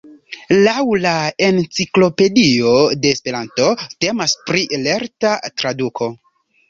[0.67, 1.11] Laŭ la
[1.47, 3.69] Enciklopedio de Esperanto
[4.07, 6.09] temas pri "lerta traduko".